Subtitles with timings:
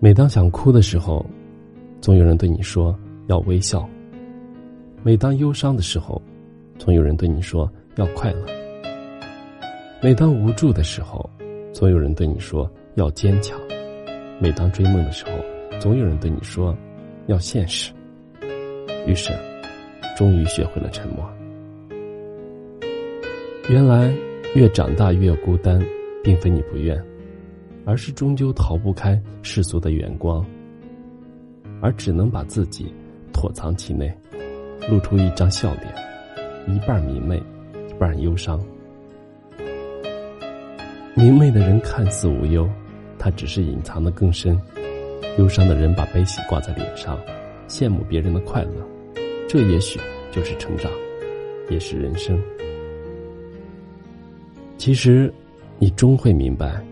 [0.00, 1.26] 每当想哭的时候，
[2.00, 3.80] 总有人对你说要微笑；
[5.02, 6.22] 每当忧伤的时候，
[6.78, 8.46] 总有人对你说要快乐；
[10.00, 11.28] 每当无助的时候，
[11.72, 13.58] 总有人对你说要坚强；
[14.40, 15.32] 每当追梦的时候，
[15.80, 16.76] 总有人对你说
[17.26, 17.92] 要现实。
[19.04, 19.32] 于是，
[20.16, 21.28] 终于学会了沉默。
[23.68, 24.14] 原来，
[24.54, 25.84] 越长大越孤单，
[26.22, 26.96] 并非你不愿。
[27.88, 30.44] 而是终究逃不开世俗的眼光，
[31.80, 32.92] 而只能把自己
[33.32, 34.14] 躲藏其内，
[34.90, 35.86] 露出一张笑脸，
[36.66, 37.42] 一半明媚，
[37.88, 38.62] 一半忧伤。
[41.14, 42.68] 明媚的人看似无忧，
[43.18, 44.54] 他只是隐藏的更深；
[45.38, 47.18] 忧伤的人把悲喜挂在脸上，
[47.68, 48.86] 羡慕别人的快乐。
[49.48, 49.98] 这也许
[50.30, 50.92] 就是成长，
[51.70, 52.38] 也是人生。
[54.76, 55.32] 其实，
[55.78, 56.84] 你终会明白。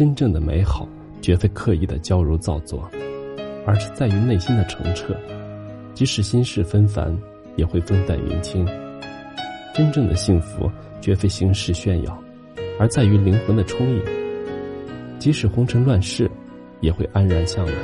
[0.00, 0.88] 真正的美好，
[1.20, 2.88] 绝非刻意的娇柔造作，
[3.66, 5.14] 而是在于内心的澄澈。
[5.92, 7.14] 即使心事纷繁，
[7.56, 8.64] 也会风淡云轻。
[9.74, 10.70] 真正的幸福，
[11.02, 12.18] 绝非形式炫耀，
[12.78, 14.02] 而在于灵魂的充盈。
[15.18, 16.30] 即使红尘乱世，
[16.80, 17.74] 也会安然向南。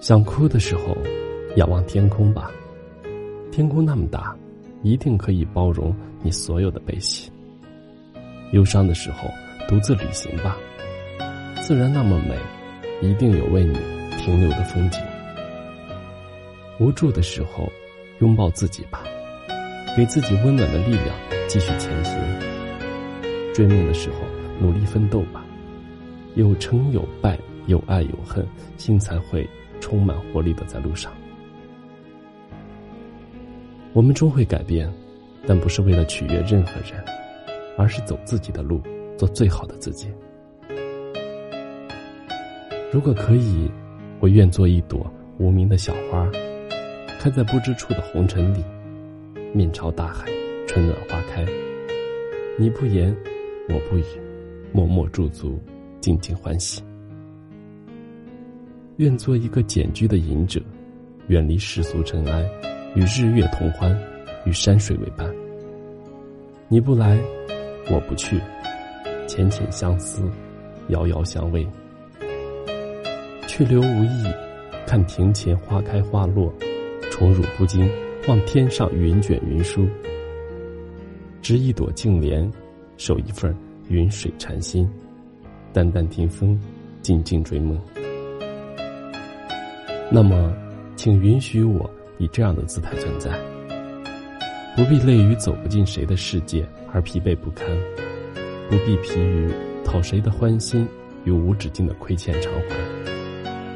[0.00, 0.96] 想哭的时候，
[1.54, 2.50] 仰望天空吧，
[3.52, 4.36] 天空那么大，
[4.82, 7.30] 一定可以包容你所有的悲喜。
[8.52, 9.32] 忧伤的时候，
[9.68, 10.56] 独自旅行吧。
[11.62, 12.36] 自然那么美，
[13.00, 13.78] 一定有为你
[14.18, 15.00] 停留的风景。
[16.78, 17.70] 无助的时候，
[18.20, 19.04] 拥抱自己吧，
[19.96, 21.14] 给自己温暖的力量，
[21.46, 22.18] 继续前行。
[23.54, 24.16] 追梦的时候，
[24.60, 25.44] 努力奋斗吧。
[26.34, 29.48] 有成有败，有爱有恨，心才会
[29.80, 31.12] 充满活力的在路上。
[33.92, 34.90] 我们终会改变，
[35.46, 37.04] 但不是为了取悦任何人。
[37.80, 38.78] 而是走自己的路，
[39.16, 40.06] 做最好的自己。
[42.92, 43.70] 如果可以，
[44.20, 46.30] 我愿做一朵无名的小花，
[47.18, 48.62] 开在不知处的红尘里，
[49.54, 50.26] 面朝大海，
[50.66, 51.42] 春暖花开。
[52.58, 53.16] 你不言，
[53.70, 54.04] 我不语，
[54.72, 55.58] 默默驻足，
[56.02, 56.82] 静静欢喜。
[58.98, 60.60] 愿做一个简居的隐者，
[61.28, 62.46] 远离世俗尘埃，
[62.94, 63.98] 与日月同欢，
[64.44, 65.26] 与山水为伴。
[66.68, 67.18] 你不来。
[67.90, 68.40] 我不去，
[69.26, 70.22] 浅浅相思，
[70.88, 71.66] 遥遥相偎。
[73.48, 74.24] 去留无意，
[74.86, 76.52] 看庭前花开花落，
[77.10, 77.90] 宠辱不惊，
[78.28, 79.88] 望天上云卷云舒。
[81.42, 82.48] 执一朵净莲，
[82.96, 83.52] 守一份
[83.88, 84.88] 云水禅心，
[85.72, 86.56] 淡淡听风，
[87.02, 87.76] 静静追梦。
[90.12, 90.54] 那么，
[90.94, 93.49] 请允许我以这样的姿态存在。
[94.76, 97.66] 不必累于走不进谁的世界而疲惫不堪，
[98.70, 99.50] 不必疲于
[99.84, 100.88] 讨谁的欢心
[101.24, 102.76] 与无止境的亏欠偿还，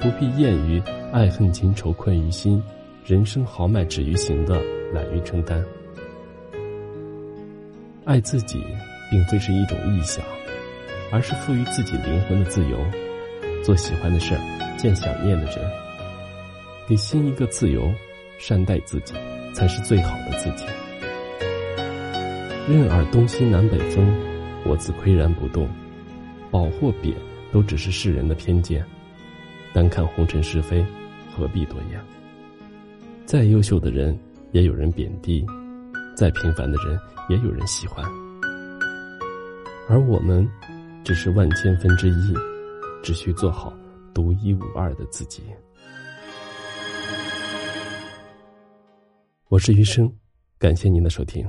[0.00, 0.82] 不必厌于
[1.12, 2.62] 爱恨情仇困于心，
[3.04, 5.62] 人生豪迈止于行的懒于承担。
[8.04, 8.62] 爱自己，
[9.10, 10.24] 并非是一种臆想，
[11.10, 12.78] 而是赋予自己灵魂的自由，
[13.62, 15.58] 做喜欢的事儿，见想念的人，
[16.88, 17.92] 给心一个自由，
[18.38, 19.14] 善待自己，
[19.56, 20.66] 才是最好的自己。
[22.68, 24.06] 任尔东西南北风，
[24.66, 25.66] 我自岿然不动。
[26.50, 27.16] 褒或贬，
[27.50, 28.84] 都只是世人的偏见。
[29.72, 30.84] 单看红尘是非，
[31.34, 31.98] 何必多言？
[33.24, 34.16] 再优秀的人，
[34.52, 35.42] 也有人贬低；
[36.14, 37.00] 再平凡的人，
[37.30, 38.04] 也有人喜欢。
[39.88, 40.46] 而我们，
[41.02, 42.34] 只是万千分之一，
[43.02, 43.72] 只需做好
[44.12, 45.42] 独一无二的自己。
[49.48, 50.12] 我是余生，
[50.58, 51.48] 感谢您的收听。